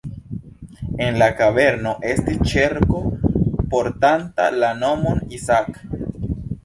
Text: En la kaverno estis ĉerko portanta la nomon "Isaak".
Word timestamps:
En 1.07 1.19
la 1.21 1.27
kaverno 1.41 1.91
estis 2.13 2.41
ĉerko 2.53 3.03
portanta 3.75 4.51
la 4.65 4.71
nomon 4.81 5.23
"Isaak". 5.41 5.79